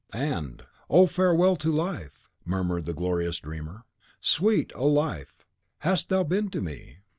And, 0.13 0.63
"Oh, 0.89 1.05
farewell 1.05 1.55
to 1.57 1.71
life!" 1.71 2.25
murmured 2.43 2.85
the 2.85 2.93
glorious 2.95 3.37
dreamer. 3.37 3.83
"Sweet, 4.19 4.71
O 4.73 4.87
life! 4.87 5.45
hast 5.81 6.09
thou 6.09 6.23
been 6.23 6.49
to 6.49 6.59
me. 6.61 6.97